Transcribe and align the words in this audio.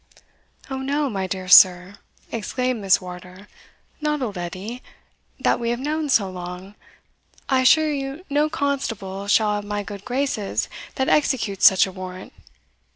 "O 0.67 0.77
no, 0.79 1.11
my 1.11 1.27
dear 1.27 1.47
sir," 1.47 1.97
exclaimed 2.31 2.81
Miss 2.81 2.99
Wardour, 2.99 3.47
"not 4.01 4.23
old 4.23 4.35
Edie, 4.35 4.81
that 5.39 5.59
we 5.59 5.69
have 5.69 5.79
known 5.79 6.09
so 6.09 6.27
long; 6.27 6.73
I 7.47 7.61
assure 7.61 7.93
you 7.93 8.25
no 8.27 8.49
constable 8.49 9.27
shall 9.27 9.53
have 9.53 9.63
my 9.63 9.83
good 9.83 10.03
graces 10.03 10.67
that 10.95 11.07
executes 11.07 11.67
such 11.67 11.85
a 11.85 11.91
warrant." 11.91 12.33